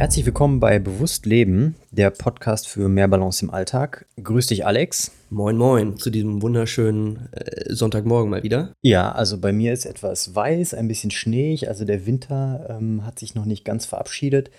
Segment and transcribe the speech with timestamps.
[0.00, 4.06] Herzlich willkommen bei Bewusst Leben, der Podcast für mehr Balance im Alltag.
[4.22, 5.12] Grüß dich, Alex.
[5.28, 8.72] Moin, moin, zu diesem wunderschönen äh, Sonntagmorgen mal wieder.
[8.80, 13.18] Ja, also bei mir ist etwas weiß, ein bisschen schneeig, also der Winter ähm, hat
[13.18, 14.50] sich noch nicht ganz verabschiedet,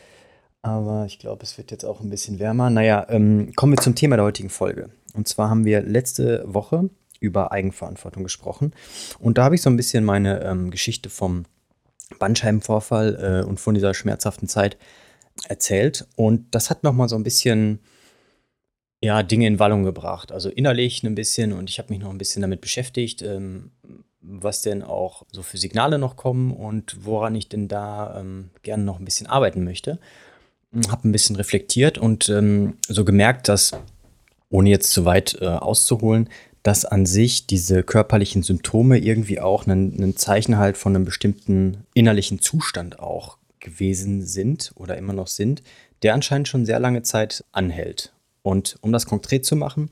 [0.62, 2.70] aber ich glaube, es wird jetzt auch ein bisschen wärmer.
[2.70, 4.92] Naja, ähm, kommen wir zum Thema der heutigen Folge.
[5.16, 8.74] Und zwar haben wir letzte Woche über Eigenverantwortung gesprochen
[9.18, 11.46] und da habe ich so ein bisschen meine ähm, Geschichte vom
[12.20, 14.78] Bandscheibenvorfall äh, und von dieser schmerzhaften Zeit
[15.48, 16.08] erzählt.
[16.16, 17.80] Und das hat nochmal so ein bisschen
[19.04, 20.32] ja, Dinge in Wallung gebracht.
[20.32, 23.72] Also innerlich ein bisschen und ich habe mich noch ein bisschen damit beschäftigt, ähm,
[24.22, 28.84] was denn auch so für Signale noch kommen und woran ich denn da ähm, gerne
[28.84, 30.00] noch ein bisschen arbeiten möchte.
[30.90, 33.74] Habe ein bisschen reflektiert und ähm, so gemerkt, dass,
[34.50, 36.30] ohne jetzt zu weit äh, auszuholen,
[36.64, 41.86] dass an sich diese körperlichen Symptome irgendwie auch ein, ein Zeichen halt von einem bestimmten
[41.96, 45.64] innerlichen Zustand auch gewesen sind oder immer noch sind,
[46.04, 48.14] der anscheinend schon sehr lange Zeit anhält.
[48.42, 49.90] Und um das konkret zu machen,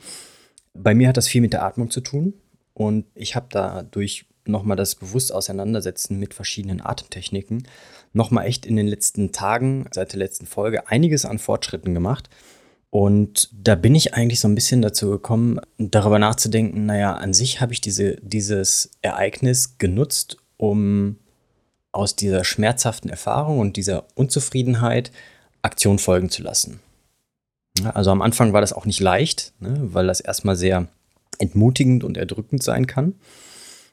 [0.73, 2.33] bei mir hat das viel mit der Atmung zu tun
[2.73, 7.67] und ich habe dadurch nochmal das bewusst Auseinandersetzen mit verschiedenen Atemtechniken
[8.13, 12.29] nochmal echt in den letzten Tagen, seit der letzten Folge, einiges an Fortschritten gemacht.
[12.89, 17.61] Und da bin ich eigentlich so ein bisschen dazu gekommen, darüber nachzudenken, naja, an sich
[17.61, 21.17] habe ich diese, dieses Ereignis genutzt, um
[21.91, 25.11] aus dieser schmerzhaften Erfahrung und dieser Unzufriedenheit
[25.61, 26.79] Aktion folgen zu lassen.
[27.93, 30.87] Also am Anfang war das auch nicht leicht, ne, weil das erstmal sehr
[31.37, 33.15] entmutigend und erdrückend sein kann.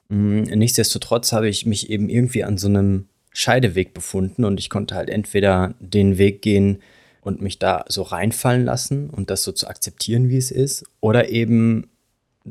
[0.08, 4.94] Mm, nichtsdestotrotz habe ich mich eben irgendwie an so einem Scheideweg befunden und ich konnte
[4.94, 6.80] halt entweder den Weg gehen
[7.20, 11.28] und mich da so reinfallen lassen und das so zu akzeptieren, wie es ist, oder
[11.28, 11.90] eben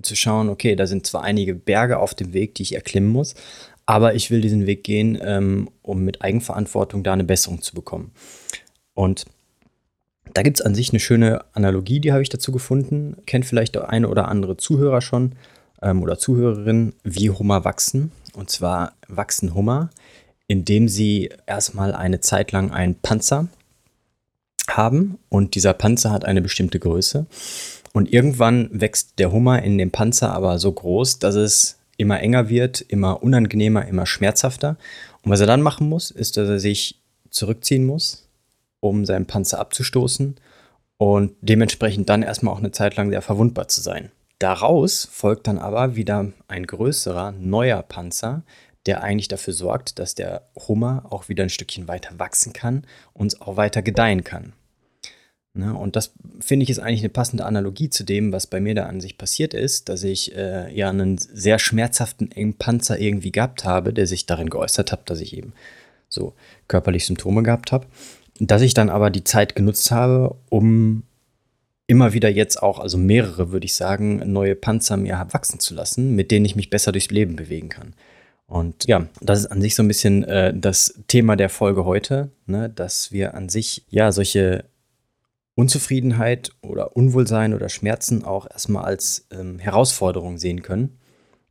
[0.02, 3.36] zu schauen, okay, da sind zwar einige Berge auf dem Weg, die ich erklimmen muss,
[3.86, 8.12] aber ich will diesen Weg gehen, ähm, um mit Eigenverantwortung da eine Besserung zu bekommen.
[8.94, 9.26] Und
[10.34, 13.18] da gibt es an sich eine schöne Analogie, die habe ich dazu gefunden.
[13.26, 15.34] Kennt vielleicht der eine oder andere Zuhörer schon
[15.82, 18.12] ähm, oder Zuhörerin, wie Hummer wachsen.
[18.34, 19.90] Und zwar wachsen Hummer,
[20.48, 23.48] indem sie erstmal eine Zeit lang einen Panzer
[24.68, 27.28] haben und dieser Panzer hat eine bestimmte Größe.
[27.94, 32.50] Und irgendwann wächst der Hummer in dem Panzer aber so groß, dass es immer enger
[32.50, 34.78] wird, immer unangenehmer, immer schmerzhafter.
[35.24, 38.28] Und was er dann machen muss, ist, dass er sich zurückziehen muss,
[38.80, 40.36] um seinen Panzer abzustoßen
[40.98, 44.12] und dementsprechend dann erstmal auch eine Zeit lang sehr verwundbar zu sein.
[44.40, 48.44] Daraus folgt dann aber wieder ein größerer, neuer Panzer,
[48.86, 53.42] der eigentlich dafür sorgt, dass der Hummer auch wieder ein Stückchen weiter wachsen kann und
[53.42, 54.54] auch weiter gedeihen kann.
[55.56, 55.74] Ne?
[55.74, 58.86] Und das finde ich ist eigentlich eine passende Analogie zu dem, was bei mir da
[58.86, 63.64] an sich passiert ist, dass ich äh, ja einen sehr schmerzhaften engen Panzer irgendwie gehabt
[63.64, 65.54] habe, der sich darin geäußert hat, dass ich eben
[66.10, 66.34] so
[66.68, 67.88] körperlich Symptome gehabt habe.
[68.40, 71.04] Dass ich dann aber die Zeit genutzt habe, um
[71.88, 76.16] immer wieder jetzt auch, also mehrere würde ich sagen, neue Panzer mir wachsen zu lassen,
[76.16, 77.94] mit denen ich mich besser durchs Leben bewegen kann.
[78.48, 82.30] Und ja, das ist an sich so ein bisschen äh, das Thema der Folge heute,
[82.46, 84.66] ne, dass wir an sich ja solche
[85.56, 90.98] Unzufriedenheit oder Unwohlsein oder Schmerzen auch erstmal als ähm, Herausforderung sehen können,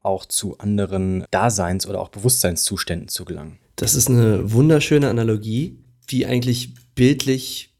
[0.03, 3.59] auch zu anderen Daseins- oder auch Bewusstseinszuständen zu gelangen.
[3.77, 5.79] Das ist eine wunderschöne Analogie,
[6.11, 7.74] die eigentlich bildlich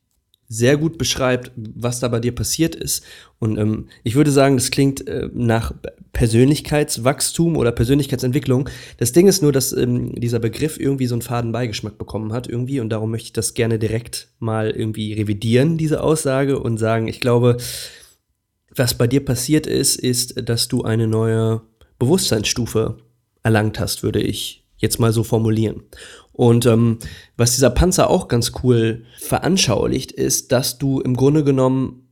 [0.49, 3.05] sehr gut beschreibt, was da bei dir passiert ist.
[3.39, 5.73] Und ähm, ich würde sagen, das klingt äh, nach
[6.13, 8.69] Persönlichkeitswachstum oder Persönlichkeitsentwicklung.
[8.99, 12.47] Das Ding ist nur, dass ähm, dieser Begriff irgendwie so einen faden Beigeschmack bekommen hat
[12.47, 12.81] irgendwie.
[12.81, 17.21] Und darum möchte ich das gerne direkt mal irgendwie revidieren, diese Aussage, und sagen, ich
[17.21, 17.57] glaube,
[18.75, 21.63] was bei dir passiert ist, ist, dass du eine neue
[21.99, 22.99] Bewusstseinsstufe
[23.43, 25.83] erlangt hast, würde ich jetzt mal so formulieren.
[26.33, 26.99] Und ähm,
[27.37, 32.04] was dieser Panzer auch ganz cool veranschaulicht, ist, dass du im Grunde genommen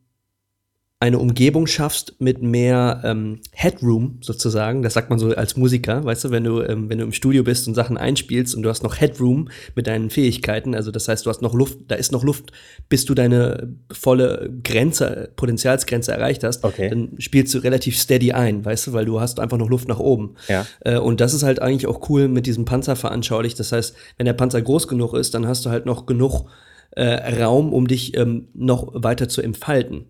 [1.02, 4.82] eine Umgebung schaffst mit mehr ähm, Headroom sozusagen.
[4.82, 7.43] Das sagt man so als Musiker, weißt du, wenn du, ähm, wenn du im Studio
[7.43, 11.26] bist und Sachen einspielst und du hast noch Headroom mit deinen Fähigkeiten, also das heißt,
[11.26, 12.52] du hast noch Luft, da ist noch Luft,
[12.88, 16.90] bis du deine volle Grenze, Potenzialsgrenze erreicht hast, okay.
[16.90, 19.98] dann spielst du relativ steady ein, weißt du, weil du hast einfach noch Luft nach
[19.98, 20.37] oben.
[20.46, 20.64] Ja.
[20.82, 23.58] Äh, und das ist halt eigentlich auch cool mit diesem Panzer veranschaulicht.
[23.58, 26.44] Das heißt, wenn der Panzer groß genug ist, dann hast du halt noch genug
[26.93, 30.06] äh, Raum, um dich ähm, noch weiter zu entfalten.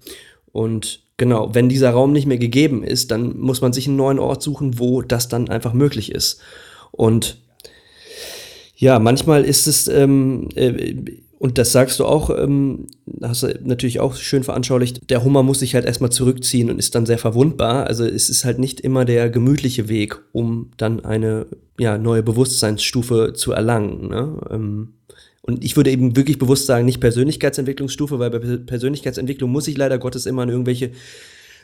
[0.53, 4.19] Und genau, wenn dieser Raum nicht mehr gegeben ist, dann muss man sich einen neuen
[4.19, 6.41] Ort suchen, wo das dann einfach möglich ist.
[6.91, 7.39] Und
[8.77, 10.95] ja, manchmal ist es, ähm, äh,
[11.39, 12.87] und das sagst du auch, ähm,
[13.23, 16.95] hast du natürlich auch schön veranschaulicht, der Hummer muss sich halt erstmal zurückziehen und ist
[16.95, 17.87] dann sehr verwundbar.
[17.87, 21.47] Also es ist halt nicht immer der gemütliche Weg, um dann eine
[21.79, 24.09] ja, neue Bewusstseinsstufe zu erlangen.
[24.09, 24.41] Ne?
[24.51, 24.95] Ähm,
[25.43, 29.99] und ich würde eben wirklich bewusst sagen, nicht Persönlichkeitsentwicklungsstufe, weil bei Persönlichkeitsentwicklung muss ich leider
[29.99, 30.93] Gottes immer an irgendwelche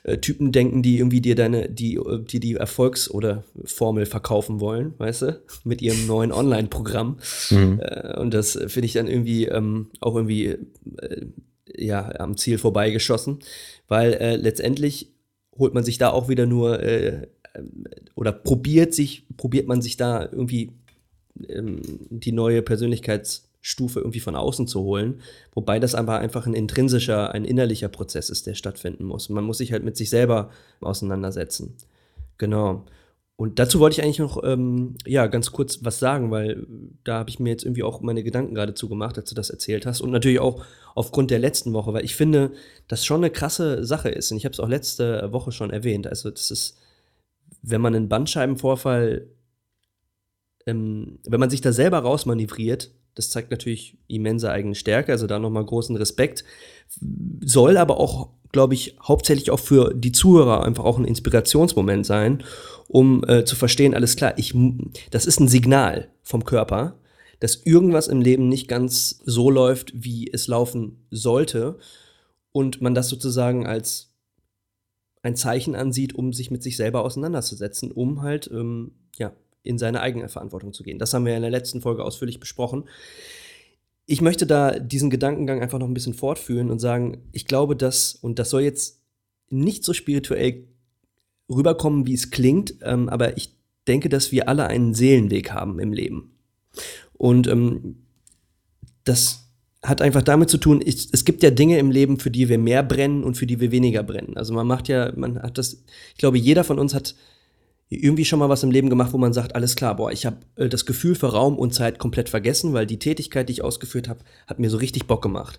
[0.03, 4.61] äh, Typen denken, die irgendwie dir deine, die, äh, die, die Erfolgs- oder Formel verkaufen
[4.61, 7.19] wollen, weißt du, mit ihrem neuen Online-Programm.
[7.51, 7.81] Mhm.
[7.81, 10.57] Äh, und das finde ich dann irgendwie ähm, auch irgendwie
[10.97, 11.27] äh,
[11.77, 13.39] ja, am Ziel vorbeigeschossen,
[13.87, 15.13] weil äh, letztendlich
[15.57, 17.29] holt man sich da auch wieder nur äh,
[18.17, 20.73] oder probiert sich, probiert man sich da irgendwie
[21.49, 25.21] ähm, die neue Persönlichkeits- Stufe irgendwie von außen zu holen.
[25.53, 29.29] Wobei das aber einfach ein intrinsischer, ein innerlicher Prozess ist, der stattfinden muss.
[29.29, 30.51] Man muss sich halt mit sich selber
[30.81, 31.77] auseinandersetzen.
[32.39, 32.85] Genau.
[33.41, 36.67] Und dazu wollte ich eigentlich noch ähm, ja, ganz kurz was sagen, weil
[37.05, 39.87] da habe ich mir jetzt irgendwie auch meine Gedanken gerade zugemacht, als du das erzählt
[39.87, 40.01] hast.
[40.01, 40.65] Und natürlich auch
[40.97, 42.51] aufgrund der letzten Woche, weil ich finde,
[42.89, 44.33] das schon eine krasse Sache ist.
[44.33, 46.09] Und ich habe es auch letzte Woche schon erwähnt.
[46.09, 46.79] Also, das ist,
[47.63, 49.29] wenn man einen Bandscheibenvorfall,
[50.67, 55.41] ähm, wenn man sich da selber rausmanövriert, das zeigt natürlich immense eigene Stärke, also da
[55.41, 56.45] nochmal großen Respekt.
[57.41, 62.45] Soll aber auch, glaube ich, hauptsächlich auch für die Zuhörer einfach auch ein Inspirationsmoment sein,
[62.87, 64.55] um äh, zu verstehen, alles klar, ich,
[65.11, 67.01] das ist ein Signal vom Körper,
[67.41, 71.77] dass irgendwas im Leben nicht ganz so läuft, wie es laufen sollte
[72.53, 74.13] und man das sozusagen als
[75.23, 78.93] ein Zeichen ansieht, um sich mit sich selber auseinanderzusetzen, um halt ähm,
[79.63, 80.99] in seine eigene Verantwortung zu gehen.
[80.99, 82.85] Das haben wir in der letzten Folge ausführlich besprochen.
[84.07, 88.15] Ich möchte da diesen Gedankengang einfach noch ein bisschen fortführen und sagen, ich glaube, dass,
[88.15, 89.03] und das soll jetzt
[89.51, 90.67] nicht so spirituell
[91.51, 93.55] rüberkommen, wie es klingt, ähm, aber ich
[93.87, 96.33] denke, dass wir alle einen Seelenweg haben im Leben.
[97.15, 98.07] Und ähm,
[99.05, 99.49] das
[99.83, 102.59] hat einfach damit zu tun, ich, es gibt ja Dinge im Leben, für die wir
[102.59, 104.37] mehr brennen und für die wir weniger brennen.
[104.37, 107.15] Also man macht ja, man hat das, ich glaube, jeder von uns hat
[107.91, 110.39] irgendwie schon mal was im Leben gemacht, wo man sagt, alles klar, boah, ich habe
[110.57, 114.09] äh, das Gefühl für Raum und Zeit komplett vergessen, weil die Tätigkeit, die ich ausgeführt
[114.09, 115.59] habe, hat mir so richtig Bock gemacht.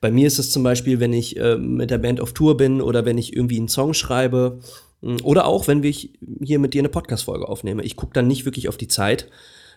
[0.00, 2.80] Bei mir ist es zum Beispiel, wenn ich äh, mit der Band auf Tour bin
[2.80, 4.58] oder wenn ich irgendwie einen Song schreibe
[5.02, 7.84] hm, oder auch, wenn ich hier mit dir eine Podcast-Folge aufnehme.
[7.84, 9.28] Ich gucke dann nicht wirklich auf die Zeit,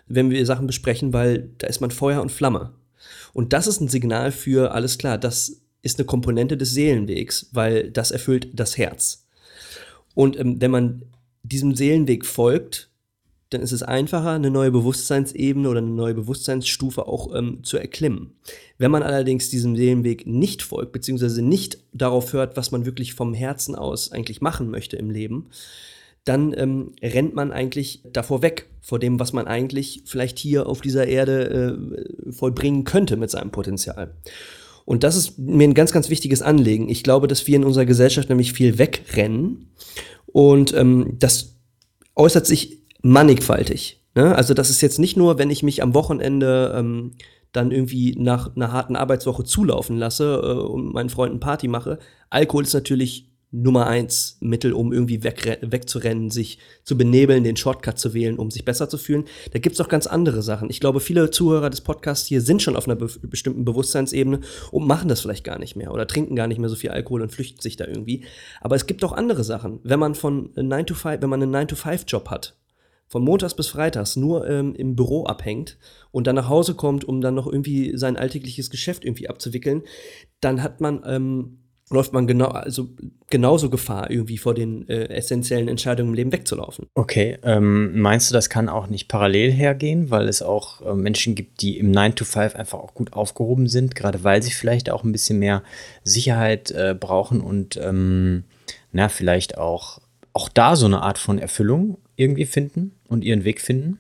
[0.08, 2.74] wenn wir Sachen besprechen, weil da ist man Feuer und Flamme.
[3.34, 7.92] Und das ist ein Signal für, alles klar, das ist eine Komponente des Seelenwegs, weil
[7.92, 9.28] das erfüllt das Herz.
[10.16, 11.04] Und ähm, wenn man
[11.52, 12.90] diesem Seelenweg folgt,
[13.52, 18.32] dann ist es einfacher, eine neue Bewusstseinsebene oder eine neue Bewusstseinsstufe auch ähm, zu erklimmen.
[18.78, 23.34] Wenn man allerdings diesem Seelenweg nicht folgt, beziehungsweise nicht darauf hört, was man wirklich vom
[23.34, 25.50] Herzen aus eigentlich machen möchte im Leben,
[26.24, 30.80] dann ähm, rennt man eigentlich davor weg, vor dem, was man eigentlich vielleicht hier auf
[30.80, 31.78] dieser Erde
[32.28, 34.14] äh, vollbringen könnte mit seinem Potenzial.
[34.92, 36.90] Und das ist mir ein ganz, ganz wichtiges Anliegen.
[36.90, 39.72] Ich glaube, dass wir in unserer Gesellschaft nämlich viel wegrennen
[40.26, 41.56] und ähm, das
[42.14, 44.04] äußert sich mannigfaltig.
[44.16, 44.36] Ne?
[44.36, 47.14] Also das ist jetzt nicht nur, wenn ich mich am Wochenende ähm,
[47.54, 51.98] dann irgendwie nach einer harten Arbeitswoche zulaufen lasse äh, und meinen Freunden Party mache.
[52.30, 58.00] Alkohol ist natürlich Nummer eins Mittel, um irgendwie weg, wegzurennen, sich zu benebeln, den Shortcut
[58.00, 59.26] zu wählen, um sich besser zu fühlen.
[59.52, 60.70] Da gibt's auch ganz andere Sachen.
[60.70, 64.40] Ich glaube, viele Zuhörer des Podcasts hier sind schon auf einer be bestimmten Bewusstseinsebene
[64.72, 67.22] und machen das vielleicht gar nicht mehr oder trinken gar nicht mehr so viel Alkohol
[67.22, 68.24] und flüchten sich da irgendwie.
[68.62, 69.80] Aber es gibt auch andere Sachen.
[69.84, 72.56] Wenn man von 9 to 5, wenn man einen 9-to-5-Job hat,
[73.12, 75.78] von Montags bis Freitags nur ähm, im Büro abhängt
[76.12, 79.84] und dann nach Hause kommt, um dann noch irgendwie sein alltägliches Geschäft irgendwie abzuwickeln,
[80.40, 81.58] dann hat man ähm,
[81.92, 82.90] läuft man genau, also
[83.30, 86.88] genauso Gefahr, irgendwie vor den äh, essentiellen Entscheidungen im Leben wegzulaufen.
[86.96, 91.36] Okay, ähm, meinst du, das kann auch nicht parallel hergehen, weil es auch äh, Menschen
[91.36, 94.90] gibt, die im 9 to 5 einfach auch gut aufgehoben sind, gerade weil sie vielleicht
[94.90, 95.64] auch ein bisschen mehr
[96.04, 98.44] Sicherheit äh, brauchen und ähm,
[98.92, 100.00] na, vielleicht auch,
[100.34, 103.98] auch da so eine Art von Erfüllung irgendwie finden und ihren Weg finden?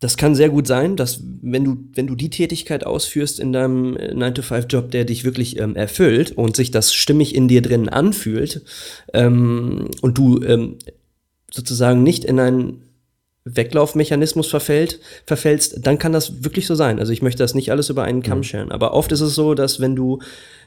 [0.00, 3.96] Das kann sehr gut sein, dass wenn du, wenn du die Tätigkeit ausführst in deinem
[3.96, 8.62] 9-to-5-Job, der dich wirklich ähm, erfüllt und sich das stimmig in dir drin anfühlt
[9.12, 10.76] ähm, und du ähm,
[11.50, 12.82] sozusagen nicht in einen
[13.44, 16.98] Weglaufmechanismus verfällt, verfällst, dann kann das wirklich so sein.
[16.98, 18.44] Also ich möchte das nicht alles über einen Kamm mhm.
[18.44, 18.72] scheren.
[18.72, 20.20] Aber oft ist es so, dass wenn du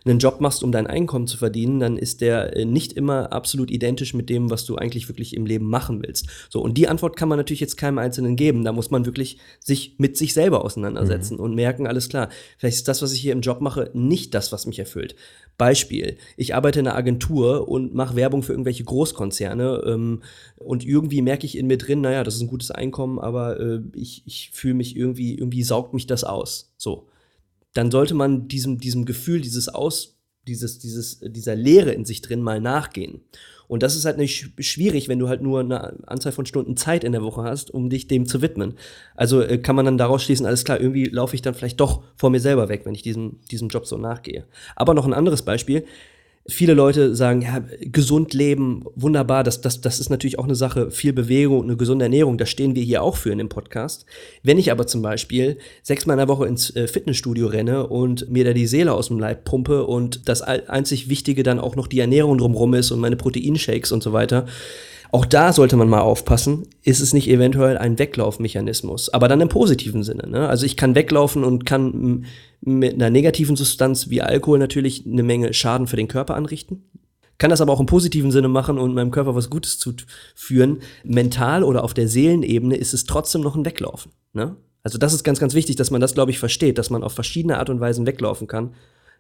[0.05, 3.72] einen Job machst, um dein Einkommen zu verdienen, dann ist der äh, nicht immer absolut
[3.72, 6.27] identisch mit dem, was du eigentlich wirklich im Leben machen willst.
[6.50, 8.63] So, und die Antwort kann man natürlich jetzt keinem Einzelnen geben.
[8.63, 11.43] Da muss man wirklich sich mit sich selber auseinandersetzen mhm.
[11.43, 12.29] und merken, alles klar,
[12.60, 15.15] vielleicht ist das, was ich hier im Job mache, nicht das, was mich erfüllt.
[15.57, 20.21] Beispiel, ich arbeite in einer Agentur und mache Werbung für irgendwelche Großkonzerne ähm,
[20.57, 23.81] und irgendwie merke ich in mir drin, naja, das ist ein gutes Einkommen, aber äh,
[23.93, 26.73] ich, ich fühle mich irgendwie, irgendwie saugt mich das aus.
[26.77, 27.07] So.
[27.73, 32.41] Dann sollte man diesem, diesem Gefühl, dieses Aus, dieses, dieses, dieser Leere in sich drin
[32.41, 33.21] mal nachgehen.
[33.67, 37.03] Und das ist halt nicht schwierig, wenn du halt nur eine Anzahl von Stunden Zeit
[37.03, 38.75] in der Woche hast, um dich dem zu widmen.
[39.15, 42.03] Also äh, kann man dann daraus schließen, alles klar, irgendwie laufe ich dann vielleicht doch
[42.15, 44.45] vor mir selber weg, wenn ich diesem, diesem Job so nachgehe.
[44.75, 45.86] Aber noch ein anderes Beispiel
[46.50, 50.92] viele Leute sagen, ja, gesund leben, wunderbar, das, das, das ist natürlich auch eine Sache,
[50.92, 54.06] viel Bewegung und eine gesunde Ernährung, das stehen wir hier auch für in dem Podcast.
[54.44, 58.46] Wenn ich aber zum Beispiel sechsmal in der Woche ins äh, Fitnessstudio renne und mir
[58.46, 62.00] da die Seele aus dem Leib pumpe und das einzig Wichtige dann auch noch die
[62.00, 64.46] Ernährung drumherum ist und meine Proteinshakes und so weiter,
[65.11, 69.49] auch da sollte man mal aufpassen, ist es nicht eventuell ein Weglaufmechanismus, aber dann im
[69.49, 70.27] positiven Sinne.
[70.27, 70.47] Ne?
[70.47, 72.25] Also ich kann weglaufen und kann
[72.61, 76.83] mit einer negativen Substanz wie Alkohol natürlich eine Menge Schaden für den Körper anrichten.
[77.37, 80.79] Kann das aber auch im positiven Sinne machen und meinem Körper was Gutes zuführen.
[81.03, 84.11] Mental oder auf der Seelenebene ist es trotzdem noch ein Weglaufen.
[84.33, 84.55] Ne?
[84.81, 87.13] Also das ist ganz, ganz wichtig, dass man das, glaube ich, versteht, dass man auf
[87.13, 88.71] verschiedene Art und Weisen weglaufen kann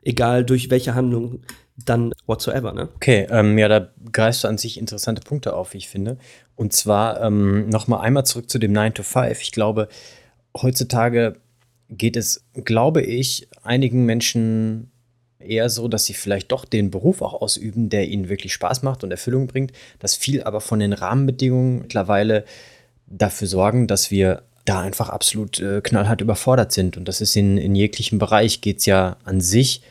[0.07, 1.41] egal durch welche Handlung
[1.85, 2.73] dann whatsoever.
[2.73, 2.89] Ne?
[2.95, 6.17] Okay, ähm, ja, da greifst du an sich interessante Punkte auf, wie ich finde.
[6.55, 9.41] Und zwar ähm, nochmal einmal zurück zu dem 9 to 5.
[9.41, 9.87] Ich glaube,
[10.59, 11.35] heutzutage
[11.89, 14.91] geht es, glaube ich, einigen Menschen
[15.39, 19.03] eher so, dass sie vielleicht doch den Beruf auch ausüben, der ihnen wirklich Spaß macht
[19.03, 22.43] und Erfüllung bringt, dass viel aber von den Rahmenbedingungen mittlerweile
[23.05, 26.97] dafür sorgen, dass wir da einfach absolut äh, knallhart überfordert sind.
[26.97, 29.81] Und das ist in, in jeglichem Bereich, geht es ja an sich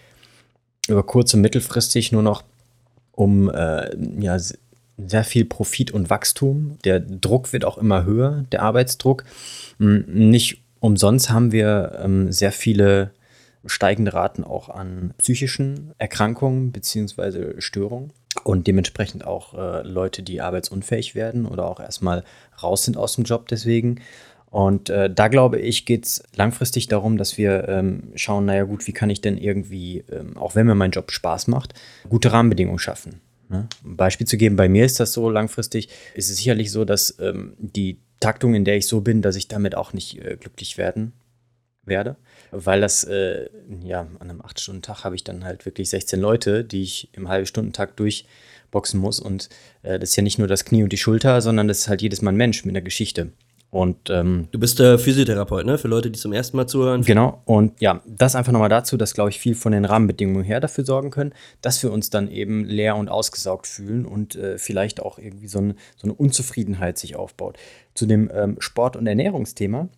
[0.88, 2.45] über kurz- und mittelfristig nur noch
[3.12, 4.38] um äh, ja,
[4.99, 6.78] sehr viel Profit und Wachstum.
[6.85, 9.25] Der Druck wird auch immer höher, der Arbeitsdruck.
[9.78, 13.11] Nicht umsonst haben wir ähm, sehr viele
[13.66, 17.61] steigende Raten auch an psychischen Erkrankungen bzw.
[17.61, 18.12] Störungen
[18.45, 22.25] und dementsprechend auch äh, Leute, die arbeitsunfähig werden oder auch erstmal
[22.62, 24.00] raus sind aus dem Job deswegen.
[24.56, 28.86] Und äh, da glaube ich, geht es langfristig darum, dass wir ähm, schauen, naja gut,
[28.86, 31.75] wie kann ich denn irgendwie, ähm, auch wenn mir mein Job Spaß macht,
[32.08, 33.20] gute Rahmenbedingungen schaffen.
[33.50, 33.68] Ne?
[33.84, 37.18] Um Beispiel zu geben, bei mir ist das so langfristig, ist es sicherlich so, dass
[37.20, 40.78] ähm, die Taktung, in der ich so bin, dass ich damit auch nicht äh, glücklich
[40.78, 41.12] werden
[41.84, 42.16] werde.
[42.50, 43.50] Weil das, äh,
[43.84, 48.00] ja, an einem 8-Stunden-Tag habe ich dann halt wirklich 16 Leute, die ich im Halbstundentakt
[48.00, 49.20] durchboxen muss.
[49.20, 49.50] Und
[49.82, 52.00] äh, das ist ja nicht nur das Knie und die Schulter, sondern das ist halt
[52.00, 53.32] jedes Mal ein Mensch mit einer Geschichte.
[53.70, 55.76] Und, ähm, du bist der Physiotherapeut, ne?
[55.76, 57.02] Für Leute, die zum ersten Mal zuhören.
[57.02, 57.42] Genau.
[57.44, 60.85] Und ja, das einfach nochmal dazu, dass, glaube ich, viel von den Rahmenbedingungen her dafür
[60.85, 65.18] sorgen können, dass wir uns dann eben leer und ausgesaugt fühlen und äh, vielleicht auch
[65.18, 67.58] irgendwie so, ein, so, eine Unzufriedenheit sich aufbaut.
[67.94, 69.88] Zu dem ähm, Sport- und Ernährungsthema.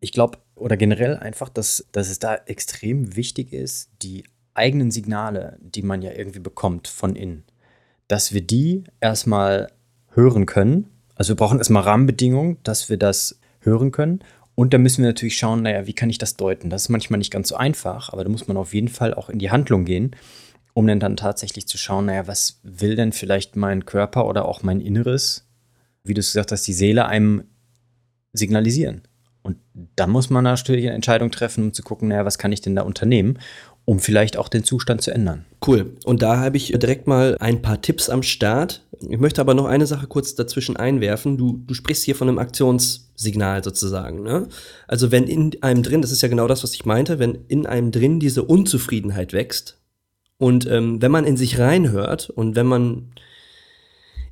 [0.00, 4.24] Ich glaube, oder generell einfach, dass, dass es da extrem wichtig ist, die
[4.54, 7.44] eigenen Signale, die man ja irgendwie bekommt von innen,
[8.08, 9.68] dass wir die erstmal
[10.12, 10.88] hören können
[11.20, 14.20] also wir brauchen erstmal Rahmenbedingungen, dass wir das hören können.
[14.54, 16.70] Und da müssen wir natürlich schauen, naja, wie kann ich das deuten?
[16.70, 19.28] Das ist manchmal nicht ganz so einfach, aber da muss man auf jeden Fall auch
[19.28, 20.16] in die Handlung gehen,
[20.72, 24.62] um dann, dann tatsächlich zu schauen, naja, was will denn vielleicht mein Körper oder auch
[24.62, 25.46] mein Inneres,
[26.04, 27.44] wie du es gesagt hast, die Seele einem
[28.32, 29.02] signalisieren.
[29.42, 29.58] Und
[29.96, 32.76] dann muss man natürlich eine Entscheidung treffen, um zu gucken, naja, was kann ich denn
[32.76, 33.38] da unternehmen?
[33.90, 35.44] um vielleicht auch den Zustand zu ändern.
[35.66, 35.96] Cool.
[36.04, 38.84] Und da habe ich direkt mal ein paar Tipps am Start.
[39.08, 41.38] Ich möchte aber noch eine Sache kurz dazwischen einwerfen.
[41.38, 44.22] Du, du sprichst hier von einem Aktionssignal sozusagen.
[44.22, 44.48] Ne?
[44.86, 47.66] Also wenn in einem drin, das ist ja genau das, was ich meinte, wenn in
[47.66, 49.78] einem drin diese Unzufriedenheit wächst
[50.38, 53.12] und ähm, wenn man in sich reinhört und wenn man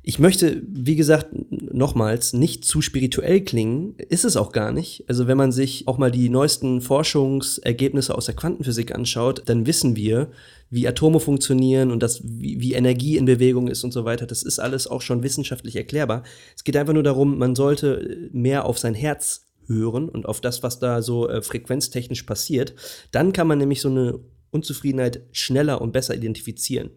[0.01, 5.03] ich möchte, wie gesagt, nochmals nicht zu spirituell klingen, ist es auch gar nicht.
[5.07, 9.95] Also wenn man sich auch mal die neuesten Forschungsergebnisse aus der Quantenphysik anschaut, dann wissen
[9.95, 10.31] wir,
[10.69, 14.25] wie Atome funktionieren und das, wie, wie Energie in Bewegung ist und so weiter.
[14.25, 16.23] Das ist alles auch schon wissenschaftlich erklärbar.
[16.55, 20.63] Es geht einfach nur darum, man sollte mehr auf sein Herz hören und auf das,
[20.63, 22.73] was da so äh, frequenztechnisch passiert.
[23.11, 24.19] Dann kann man nämlich so eine
[24.51, 26.89] Unzufriedenheit schneller und besser identifizieren.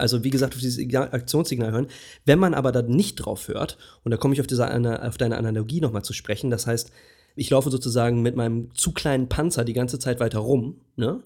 [0.00, 1.86] Also wie gesagt, auf dieses Aktionssignal hören.
[2.24, 4.66] Wenn man aber da nicht drauf hört, und da komme ich auf, diese,
[5.02, 6.90] auf deine Analogie nochmal zu sprechen, das heißt,
[7.36, 11.22] ich laufe sozusagen mit meinem zu kleinen Panzer die ganze Zeit weiter rum, ne?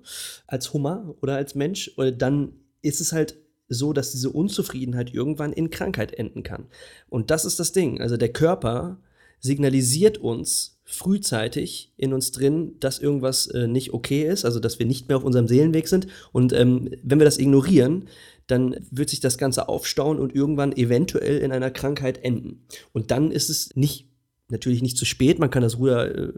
[0.46, 2.52] als Hummer oder als Mensch, dann
[2.82, 3.36] ist es halt
[3.68, 6.66] so, dass diese Unzufriedenheit irgendwann in Krankheit enden kann.
[7.08, 8.00] Und das ist das Ding.
[8.00, 8.98] Also der Körper
[9.40, 14.86] signalisiert uns frühzeitig in uns drin, dass irgendwas äh, nicht okay ist, also dass wir
[14.86, 16.06] nicht mehr auf unserem Seelenweg sind.
[16.32, 18.08] Und ähm, wenn wir das ignorieren,
[18.46, 22.66] dann wird sich das Ganze aufstauen und irgendwann eventuell in einer Krankheit enden.
[22.92, 24.08] Und dann ist es nicht
[24.48, 26.32] natürlich nicht zu spät, man kann das Ruder äh,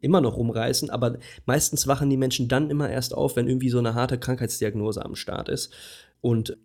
[0.00, 3.78] immer noch rumreißen, aber meistens wachen die Menschen dann immer erst auf, wenn irgendwie so
[3.78, 5.72] eine harte Krankheitsdiagnose am Start ist
[6.22, 6.56] und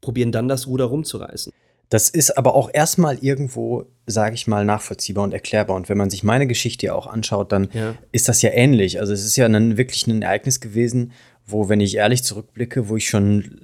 [0.00, 1.52] probieren dann das Ruder rumzureißen.
[1.90, 5.74] Das ist aber auch erstmal irgendwo, sage ich mal, nachvollziehbar und erklärbar.
[5.74, 7.96] Und wenn man sich meine Geschichte auch anschaut, dann ja.
[8.12, 9.00] ist das ja ähnlich.
[9.00, 11.12] Also es ist ja ein, wirklich ein Ereignis gewesen,
[11.44, 13.60] wo, wenn ich ehrlich zurückblicke, wo ich schon,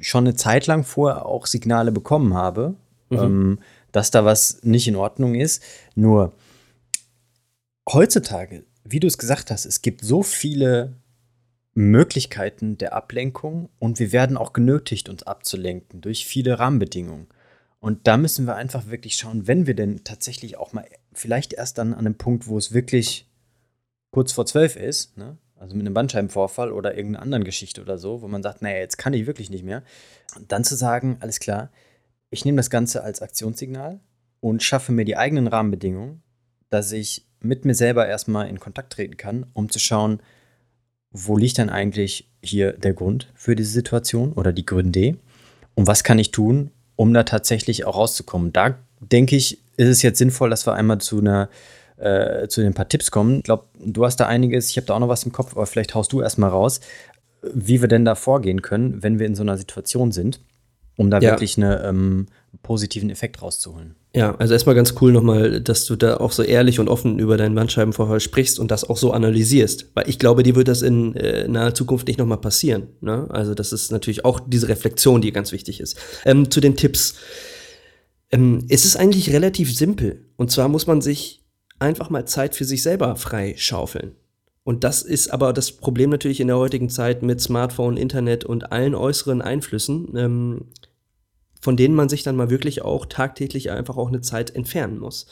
[0.00, 2.74] schon eine Zeit lang vorher auch Signale bekommen habe,
[3.08, 3.18] mhm.
[3.18, 3.58] ähm,
[3.90, 5.62] dass da was nicht in Ordnung ist.
[5.94, 6.34] Nur
[7.90, 10.92] heutzutage, wie du es gesagt hast, es gibt so viele
[11.74, 17.28] Möglichkeiten der Ablenkung und wir werden auch genötigt, uns abzulenken durch viele Rahmenbedingungen.
[17.78, 21.78] Und da müssen wir einfach wirklich schauen, wenn wir denn tatsächlich auch mal, vielleicht erst
[21.78, 23.28] dann an einem Punkt, wo es wirklich
[24.10, 25.38] kurz vor zwölf ist, ne?
[25.56, 28.98] also mit einem Bandscheibenvorfall oder irgendeiner anderen Geschichte oder so, wo man sagt, naja, jetzt
[28.98, 29.82] kann ich wirklich nicht mehr.
[30.36, 31.70] Und dann zu sagen, alles klar,
[32.30, 34.00] ich nehme das Ganze als Aktionssignal
[34.40, 36.22] und schaffe mir die eigenen Rahmenbedingungen,
[36.68, 40.20] dass ich mit mir selber erstmal in Kontakt treten kann, um zu schauen,
[41.12, 45.16] wo liegt denn eigentlich hier der Grund für diese Situation oder die Gründe?
[45.74, 48.52] Und was kann ich tun, um da tatsächlich auch rauszukommen?
[48.52, 51.48] Da denke ich, ist es jetzt sinnvoll, dass wir einmal zu einer
[51.96, 53.38] äh, zu den paar Tipps kommen.
[53.38, 55.66] Ich glaube, du hast da einiges, ich habe da auch noch was im Kopf, aber
[55.66, 56.80] vielleicht haust du erstmal raus,
[57.42, 60.40] wie wir denn da vorgehen können, wenn wir in so einer Situation sind,
[61.00, 61.30] um da ja.
[61.30, 62.26] wirklich eine ähm,
[62.62, 63.94] positiven Effekt rauszuholen.
[64.14, 67.38] Ja, also erstmal ganz cool nochmal, dass du da auch so ehrlich und offen über
[67.38, 69.92] deinen Bandscheibenvorfall sprichst und das auch so analysierst.
[69.94, 72.88] Weil ich glaube, dir wird das in äh, naher Zukunft nicht nochmal passieren.
[73.00, 73.26] Ne?
[73.30, 75.96] Also das ist natürlich auch diese Reflexion, die ganz wichtig ist.
[76.26, 77.14] Ähm, zu den Tipps.
[78.30, 80.26] Ähm, es ist eigentlich relativ simpel.
[80.36, 81.46] Und zwar muss man sich
[81.78, 84.16] einfach mal Zeit für sich selber freischaufeln.
[84.64, 88.70] Und das ist aber das Problem natürlich in der heutigen Zeit mit Smartphone, Internet und
[88.70, 90.14] allen äußeren Einflüssen.
[90.16, 90.66] Ähm,
[91.60, 95.26] von denen man sich dann mal wirklich auch tagtäglich einfach auch eine Zeit entfernen muss.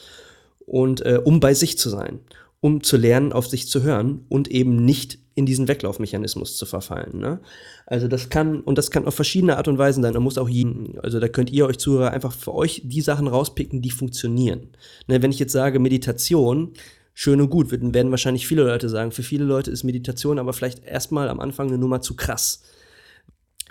[0.65, 2.19] Und äh, um bei sich zu sein,
[2.61, 7.17] um zu lernen, auf sich zu hören und eben nicht in diesen Weglaufmechanismus zu verfallen.
[7.17, 7.39] Ne?
[7.85, 10.13] Also das kann, und das kann auf verschiedene Art und Weisen sein.
[10.13, 13.27] Da muss auch jeden, also da könnt ihr euch Zuhörer einfach für euch die Sachen
[13.27, 14.67] rauspicken, die funktionieren.
[15.07, 16.73] Ne, wenn ich jetzt sage Meditation,
[17.13, 20.85] schön und gut, werden wahrscheinlich viele Leute sagen, für viele Leute ist Meditation aber vielleicht
[20.85, 22.63] erstmal am Anfang eine Nummer zu krass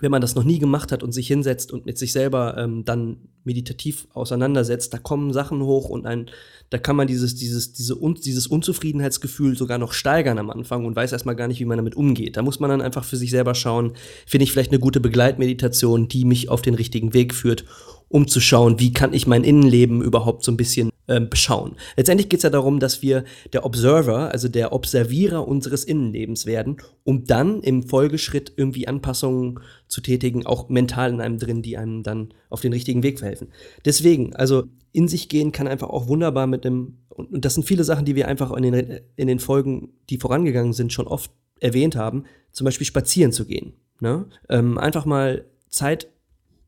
[0.01, 2.85] wenn man das noch nie gemacht hat und sich hinsetzt und mit sich selber ähm,
[2.85, 6.31] dann meditativ auseinandersetzt, da kommen Sachen hoch und ein,
[6.71, 10.95] da kann man dieses, dieses, diese un, dieses Unzufriedenheitsgefühl sogar noch steigern am Anfang und
[10.95, 12.37] weiß erstmal gar nicht, wie man damit umgeht.
[12.37, 13.93] Da muss man dann einfach für sich selber schauen,
[14.27, 17.65] finde ich vielleicht eine gute Begleitmeditation, die mich auf den richtigen Weg führt,
[18.09, 21.77] um zu schauen, wie kann ich mein Innenleben überhaupt so ein bisschen äh, beschauen.
[21.97, 26.77] Letztendlich geht es ja darum, dass wir der Observer, also der Observierer unseres Innenlebens werden,
[27.03, 32.03] um dann im Folgeschritt irgendwie Anpassungen zu tätigen, auch mental in einem drin, die einem
[32.03, 33.49] dann auf den richtigen Weg verhelfen.
[33.85, 37.85] Deswegen, also in sich gehen kann einfach auch wunderbar mit einem, und das sind viele
[37.85, 41.97] Sachen, die wir einfach in den, in den Folgen, die vorangegangen sind, schon oft erwähnt
[41.97, 43.73] haben, zum Beispiel spazieren zu gehen.
[44.01, 44.27] Ne?
[44.49, 46.09] Ähm, einfach mal Zeit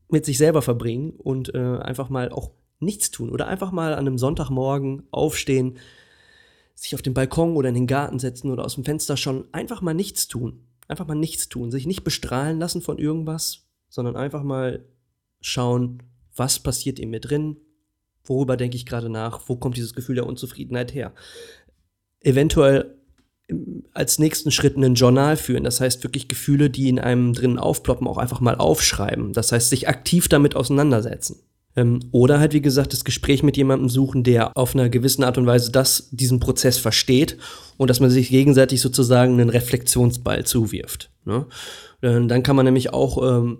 [0.09, 2.51] mit sich selber verbringen und äh, einfach mal auch
[2.81, 5.77] nichts tun oder einfach mal an einem Sonntagmorgen aufstehen,
[6.75, 9.81] sich auf den Balkon oder in den Garten setzen oder aus dem Fenster schon einfach
[9.81, 10.65] mal nichts tun.
[10.87, 14.83] Einfach mal nichts tun, sich nicht bestrahlen lassen von irgendwas, sondern einfach mal
[15.39, 16.03] schauen,
[16.35, 17.57] was passiert in mir drin,
[18.23, 21.13] worüber denke ich gerade nach, wo kommt dieses Gefühl der Unzufriedenheit her.
[22.19, 22.95] Eventuell
[23.93, 25.63] als nächsten Schritt ein Journal führen.
[25.63, 29.33] Das heißt, wirklich Gefühle, die in einem drin aufploppen, auch einfach mal aufschreiben.
[29.33, 31.43] Das heißt, sich aktiv damit auseinandersetzen.
[31.75, 35.37] Ähm, oder halt, wie gesagt, das Gespräch mit jemandem suchen, der auf einer gewissen Art
[35.37, 37.37] und Weise das, diesen Prozess versteht
[37.77, 41.11] und dass man sich gegenseitig sozusagen einen Reflexionsball zuwirft.
[41.25, 41.45] Ne?
[42.01, 43.59] Äh, dann kann man nämlich auch ähm,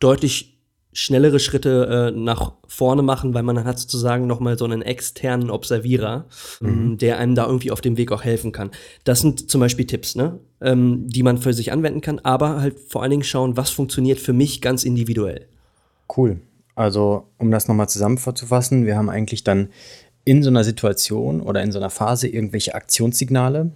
[0.00, 0.60] deutlich
[0.92, 5.50] schnellere Schritte äh, nach vorne machen, weil man dann hat sozusagen nochmal so einen externen
[5.50, 6.26] Observierer,
[6.60, 6.68] mhm.
[6.68, 8.70] Ähm, der einem da irgendwie auf dem Weg auch helfen kann.
[9.04, 10.40] Das sind zum Beispiel Tipps, ne?
[10.60, 14.18] Ähm, die man für sich anwenden kann, aber halt vor allen Dingen schauen, was funktioniert
[14.18, 15.46] für mich ganz individuell.
[16.16, 16.40] Cool.
[16.80, 19.68] Also, um das nochmal zusammenzufassen, wir haben eigentlich dann
[20.24, 23.70] in so einer Situation oder in so einer Phase irgendwelche Aktionssignale,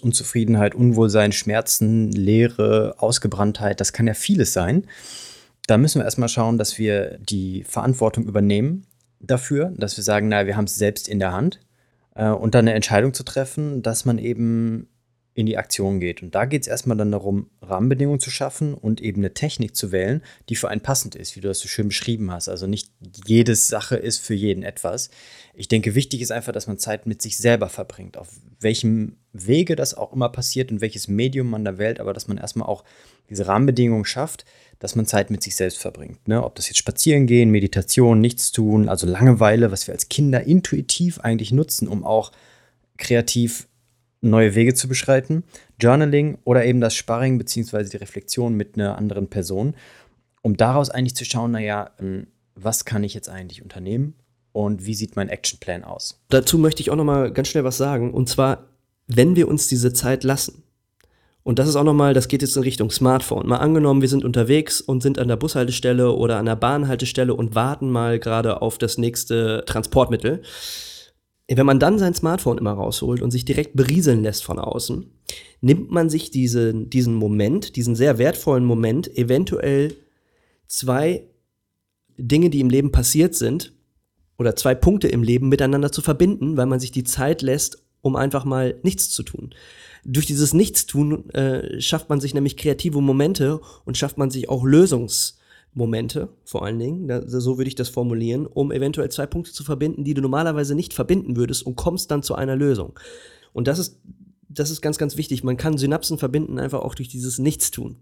[0.00, 4.86] Unzufriedenheit, Unwohlsein, Schmerzen, Leere, Ausgebranntheit, das kann ja vieles sein.
[5.66, 8.86] Da müssen wir erstmal schauen, dass wir die Verantwortung übernehmen
[9.20, 11.60] dafür, dass wir sagen, naja, wir haben es selbst in der Hand
[12.14, 14.88] äh, und dann eine Entscheidung zu treffen, dass man eben
[15.36, 16.22] in die Aktion geht.
[16.22, 19.92] Und da geht es erstmal dann darum, Rahmenbedingungen zu schaffen und eben eine Technik zu
[19.92, 22.48] wählen, die für einen passend ist, wie du das so schön beschrieben hast.
[22.48, 22.90] Also nicht
[23.26, 25.10] jede Sache ist für jeden etwas.
[25.52, 28.28] Ich denke, wichtig ist einfach, dass man Zeit mit sich selber verbringt, auf
[28.60, 32.38] welchem Wege das auch immer passiert und welches Medium man da wählt, aber dass man
[32.38, 32.82] erstmal auch
[33.28, 34.46] diese Rahmenbedingungen schafft,
[34.78, 36.26] dass man Zeit mit sich selbst verbringt.
[36.26, 36.42] Ne?
[36.42, 41.20] Ob das jetzt Spazieren gehen, Meditation, nichts tun, also Langeweile, was wir als Kinder intuitiv
[41.20, 42.32] eigentlich nutzen, um auch
[42.96, 43.68] kreativ
[44.30, 45.44] neue Wege zu beschreiten,
[45.80, 47.84] Journaling oder eben das Sparring bzw.
[47.84, 49.74] die Reflexion mit einer anderen Person,
[50.42, 54.14] um daraus eigentlich zu schauen, naja, ähm, was kann ich jetzt eigentlich unternehmen
[54.52, 56.22] und wie sieht mein Actionplan aus?
[56.28, 58.66] Dazu möchte ich auch noch mal ganz schnell was sagen und zwar,
[59.06, 60.62] wenn wir uns diese Zeit lassen.
[61.42, 63.46] Und das ist auch nochmal, das geht jetzt in Richtung Smartphone.
[63.46, 67.54] Mal angenommen, wir sind unterwegs und sind an der Bushaltestelle oder an der Bahnhaltestelle und
[67.54, 70.42] warten mal gerade auf das nächste Transportmittel
[71.48, 75.06] wenn man dann sein Smartphone immer rausholt und sich direkt berieseln lässt von außen,
[75.60, 79.94] nimmt man sich diese, diesen Moment, diesen sehr wertvollen Moment, eventuell
[80.66, 81.24] zwei
[82.18, 83.72] Dinge, die im Leben passiert sind,
[84.38, 88.16] oder zwei Punkte im Leben miteinander zu verbinden, weil man sich die Zeit lässt, um
[88.16, 89.54] einfach mal nichts zu tun.
[90.04, 94.62] Durch dieses Nichtstun äh, schafft man sich nämlich kreative Momente und schafft man sich auch
[94.64, 95.36] Lösungs-
[95.76, 99.62] Momente, vor allen Dingen, da, so würde ich das formulieren, um eventuell zwei Punkte zu
[99.62, 102.98] verbinden, die du normalerweise nicht verbinden würdest und kommst dann zu einer Lösung.
[103.52, 104.00] Und das ist,
[104.48, 105.44] das ist ganz, ganz wichtig.
[105.44, 107.96] Man kann Synapsen verbinden einfach auch durch dieses Nichtstun.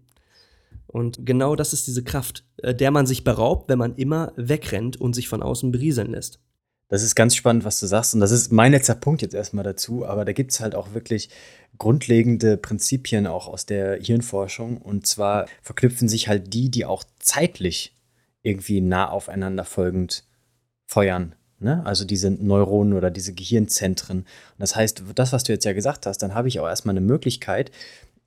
[0.86, 5.00] Und genau das ist diese Kraft, äh, der man sich beraubt, wenn man immer wegrennt
[5.00, 6.38] und sich von außen berieseln lässt.
[6.94, 8.14] Das ist ganz spannend, was du sagst.
[8.14, 10.06] Und das ist mein letzter Punkt jetzt erstmal dazu.
[10.06, 11.28] Aber da gibt es halt auch wirklich
[11.76, 14.78] grundlegende Prinzipien auch aus der Hirnforschung.
[14.78, 17.96] Und zwar verknüpfen sich halt die, die auch zeitlich
[18.42, 20.22] irgendwie nah aufeinander folgend
[20.86, 21.34] feuern.
[21.58, 21.84] Ne?
[21.84, 24.18] Also diese Neuronen oder diese Gehirnzentren.
[24.18, 24.26] Und
[24.58, 27.04] das heißt, das, was du jetzt ja gesagt hast, dann habe ich auch erstmal eine
[27.04, 27.72] Möglichkeit,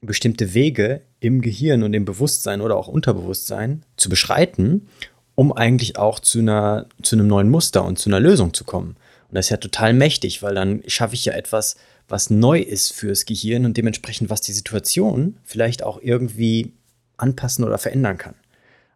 [0.02, 4.90] bestimmte Wege im Gehirn und im Bewusstsein oder auch Unterbewusstsein zu beschreiten,
[5.38, 8.98] um eigentlich auch zu, einer, zu einem neuen Muster und zu einer Lösung zu kommen.
[9.30, 11.76] Und das ist ja total mächtig, weil dann schaffe ich ja etwas,
[12.08, 16.74] was neu ist fürs Gehirn und dementsprechend, was die Situation vielleicht auch irgendwie
[17.18, 18.34] anpassen oder verändern kann.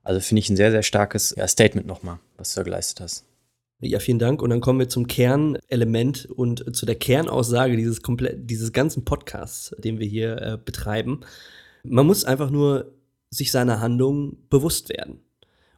[0.03, 3.23] Also finde ich ein sehr, sehr starkes Statement nochmal, was du da geleistet hast.
[3.79, 4.41] Ja, vielen Dank.
[4.41, 9.75] Und dann kommen wir zum Kernelement und zu der Kernaussage dieses, komplett, dieses ganzen Podcasts,
[9.77, 11.21] den wir hier äh, betreiben.
[11.83, 12.95] Man muss einfach nur
[13.29, 15.19] sich seiner Handlung bewusst werden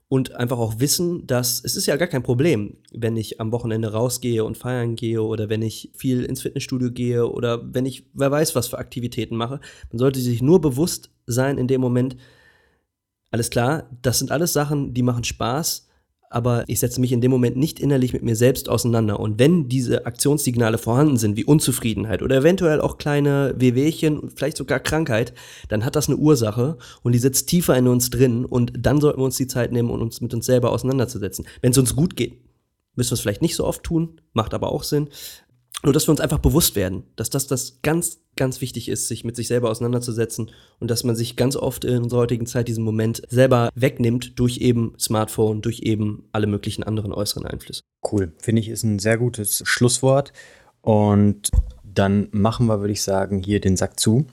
[0.09, 3.91] und einfach auch wissen, dass es ist ja gar kein Problem, wenn ich am Wochenende
[3.91, 8.29] rausgehe und feiern gehe oder wenn ich viel ins Fitnessstudio gehe oder wenn ich wer
[8.29, 9.59] weiß was für Aktivitäten mache.
[9.91, 12.15] Man sollte sich nur bewusst sein in dem Moment,
[13.31, 15.87] alles klar, das sind alles Sachen, die machen Spaß
[16.33, 19.19] aber ich setze mich in dem Moment nicht innerlich mit mir selbst auseinander.
[19.19, 24.79] Und wenn diese Aktionssignale vorhanden sind, wie Unzufriedenheit oder eventuell auch kleine Wehwehchen, vielleicht sogar
[24.79, 25.33] Krankheit,
[25.69, 29.19] dann hat das eine Ursache und die sitzt tiefer in uns drin und dann sollten
[29.19, 31.45] wir uns die Zeit nehmen, um uns mit uns selber auseinanderzusetzen.
[31.61, 32.39] Wenn es uns gut geht,
[32.95, 35.09] müssen wir es vielleicht nicht so oft tun, macht aber auch Sinn.
[35.81, 39.25] Nur, dass wir uns einfach bewusst werden, dass das, das ganz, ganz wichtig ist, sich
[39.25, 42.85] mit sich selber auseinanderzusetzen und dass man sich ganz oft in unserer heutigen Zeit diesen
[42.85, 47.81] Moment selber wegnimmt durch eben Smartphone, durch eben alle möglichen anderen äußeren Einflüsse.
[48.09, 50.31] Cool, finde ich, ist ein sehr gutes Schlusswort.
[50.81, 51.49] Und
[51.83, 54.25] dann machen wir, würde ich sagen, hier den Sack zu.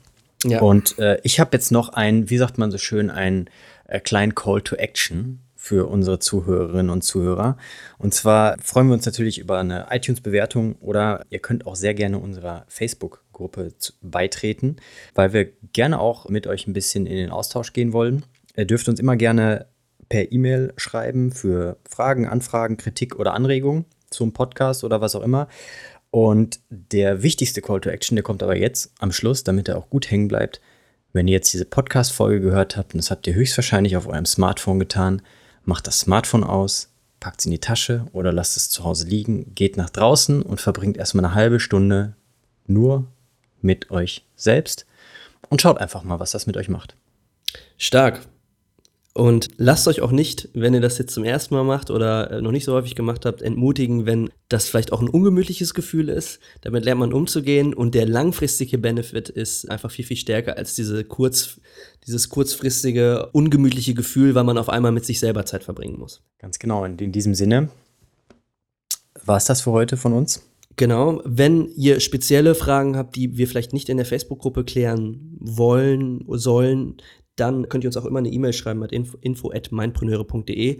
[0.43, 0.61] Ja.
[0.61, 3.49] Und äh, ich habe jetzt noch einen, wie sagt man so schön, einen
[3.87, 7.55] äh, kleinen Call to Action für unsere Zuhörerinnen und Zuhörer.
[7.99, 12.17] Und zwar freuen wir uns natürlich über eine iTunes-Bewertung oder ihr könnt auch sehr gerne
[12.17, 13.71] unserer Facebook-Gruppe
[14.01, 14.77] beitreten,
[15.13, 18.25] weil wir gerne auch mit euch ein bisschen in den Austausch gehen wollen.
[18.57, 19.67] Ihr dürft uns immer gerne
[20.09, 25.47] per E-Mail schreiben für Fragen, Anfragen, Kritik oder Anregungen zum Podcast oder was auch immer.
[26.09, 29.91] Und der wichtigste Call to Action, der kommt aber jetzt am Schluss, damit er auch
[29.91, 30.59] gut hängen bleibt.
[31.13, 34.79] Wenn ihr jetzt diese Podcast-Folge gehört habt, und das habt ihr höchstwahrscheinlich auf eurem Smartphone
[34.79, 35.21] getan,
[35.63, 39.53] macht das Smartphone aus, packt es in die Tasche oder lasst es zu Hause liegen,
[39.55, 42.15] geht nach draußen und verbringt erstmal eine halbe Stunde
[42.67, 43.07] nur
[43.61, 44.85] mit euch selbst
[45.49, 46.95] und schaut einfach mal, was das mit euch macht.
[47.77, 48.21] Stark.
[49.13, 52.41] Und lasst euch auch nicht, wenn ihr das jetzt zum ersten Mal macht oder äh,
[52.41, 56.39] noch nicht so häufig gemacht habt, entmutigen, wenn das vielleicht auch ein ungemütliches Gefühl ist.
[56.61, 61.03] Damit lernt man umzugehen und der langfristige Benefit ist einfach viel, viel stärker als diese
[61.03, 61.59] kurz,
[62.07, 66.21] dieses kurzfristige, ungemütliche Gefühl, weil man auf einmal mit sich selber Zeit verbringen muss.
[66.39, 66.85] Ganz genau.
[66.85, 67.69] Und in diesem Sinne
[69.25, 70.41] war es das für heute von uns.
[70.77, 76.23] Genau, wenn ihr spezielle Fragen habt, die wir vielleicht nicht in der Facebook-Gruppe klären wollen,
[76.29, 76.95] sollen,
[77.41, 80.77] dann könnt ihr uns auch immer eine E-Mail schreiben at info@mindpreneure.de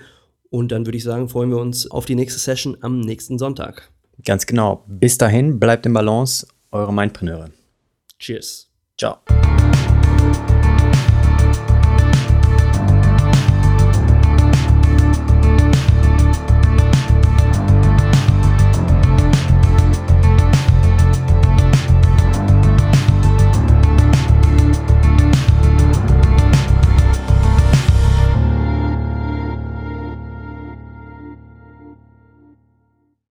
[0.50, 3.92] und dann würde ich sagen, freuen wir uns auf die nächste Session am nächsten Sonntag.
[4.24, 4.86] Ganz genau.
[4.88, 7.50] Bis dahin, bleibt im Balance, eure Mindpreneure.
[8.20, 8.70] Cheers.
[8.98, 9.18] Ciao.